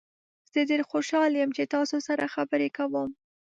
زه 0.51 0.59
ډیر 0.69 0.81
خوشحال 0.91 1.31
یم 1.35 1.51
چې 1.57 1.71
تاسو 1.73 1.97
سره 2.07 2.31
خبرې 2.35 2.69
کوم. 2.77 3.09